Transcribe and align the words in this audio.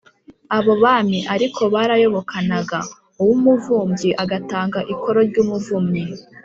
abo 0.57 0.73
bami 0.83 1.19
ariko 1.33 1.61
barayobokanaga: 1.73 2.79
uw’umuvubyi 3.21 4.09
agatanga 4.23 4.79
ikoro 4.93 5.19
ry’umuvumyi 5.29 6.03